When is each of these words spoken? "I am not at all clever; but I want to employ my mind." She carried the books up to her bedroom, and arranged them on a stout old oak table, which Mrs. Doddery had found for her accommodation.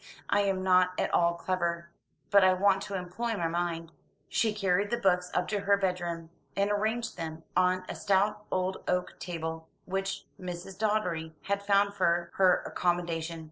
"I 0.31 0.39
am 0.39 0.63
not 0.63 0.93
at 0.97 1.13
all 1.13 1.35
clever; 1.35 1.91
but 2.31 2.43
I 2.43 2.53
want 2.55 2.81
to 2.83 2.95
employ 2.95 3.37
my 3.37 3.47
mind." 3.47 3.91
She 4.29 4.51
carried 4.51 4.89
the 4.89 4.97
books 4.97 5.29
up 5.35 5.47
to 5.49 5.59
her 5.59 5.77
bedroom, 5.77 6.31
and 6.55 6.71
arranged 6.71 7.17
them 7.17 7.43
on 7.55 7.85
a 7.87 7.93
stout 7.93 8.45
old 8.51 8.77
oak 8.87 9.19
table, 9.19 9.69
which 9.85 10.25
Mrs. 10.39 10.79
Doddery 10.79 11.35
had 11.43 11.61
found 11.61 11.93
for 11.93 12.31
her 12.37 12.63
accommodation. 12.65 13.39